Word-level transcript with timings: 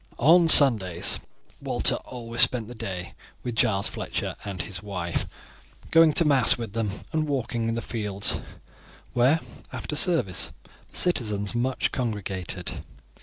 On 0.17 0.47
Sundays 0.49 1.19
Walter 1.61 1.93
always 2.05 2.41
spent 2.41 2.67
the 2.67 2.73
day 2.73 3.13
with 3.43 3.53
Giles 3.55 3.87
Fletcher 3.87 4.35
and 4.43 4.59
his 4.63 4.81
wife, 4.81 5.27
going 5.91 6.11
to 6.13 6.25
mass 6.25 6.57
with 6.57 6.73
them 6.73 6.89
and 7.13 7.27
walking 7.27 7.69
in 7.69 7.75
the 7.75 7.83
fields, 7.83 8.41
where, 9.13 9.39
after 9.71 9.95
service, 9.95 10.51
the 10.89 10.97
citizens 10.97 11.53
much 11.53 11.91
congregated. 11.91 12.83